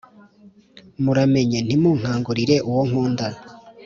[1.03, 3.27] muramenye ntimunkangurire uwo nkunda,